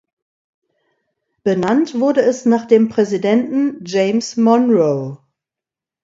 Benannt 1.43 1.93
wurde 1.99 2.21
es 2.23 2.45
nach 2.47 2.65
dem 2.65 2.89
Präsidenten 2.89 3.83
James 3.85 4.35
Monroe. 4.35 5.19